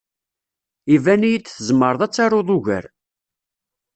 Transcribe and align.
Iban-iyi-d 0.95 1.45
tzemreḍ 1.47 2.01
ad 2.01 2.11
taruḍ 2.13 2.49
ugar. 2.57 2.85